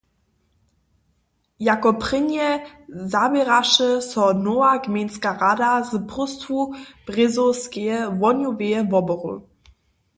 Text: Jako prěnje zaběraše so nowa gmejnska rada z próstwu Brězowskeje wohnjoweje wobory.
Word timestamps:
Jako 1.59 1.93
prěnje 1.93 2.45
zaběraše 3.11 3.89
so 4.01 4.33
nowa 4.33 4.71
gmejnska 4.77 5.33
rada 5.41 5.71
z 5.89 6.07
próstwu 6.09 6.73
Brězowskeje 7.05 7.97
wohnjoweje 8.19 8.79
wobory. 8.91 9.41